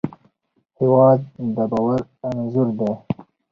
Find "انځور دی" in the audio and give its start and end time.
2.27-2.91